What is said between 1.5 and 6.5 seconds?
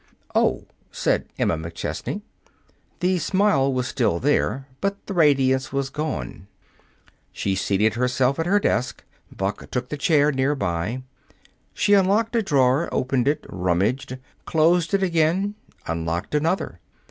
McChesney. The smile was still there, but the radiance was gone.